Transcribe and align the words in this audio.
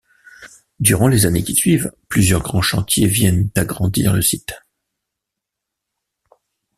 Durant 0.79 1.07
les 1.09 1.27
années 1.27 1.43
qui 1.43 1.53
suivent, 1.53 1.91
plusieurs 2.07 2.41
grands 2.41 2.63
chantiers 2.63 3.05
viennent 3.05 3.51
agrandir 3.55 4.13
le 4.13 4.23
site. 4.23 4.55